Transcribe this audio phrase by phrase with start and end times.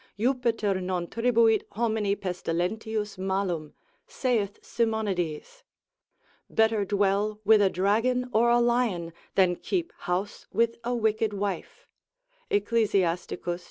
[0.19, 3.75] Jupiter non tribuit homini pestilentius malum,
[4.07, 5.61] saith Simonides:
[6.49, 11.85] better dwell with a dragon or a lion, than keep house with a wicked wife,
[12.49, 12.95] Ecclus.